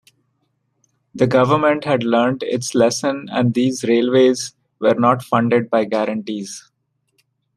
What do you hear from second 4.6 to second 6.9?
were not funded by guarantees.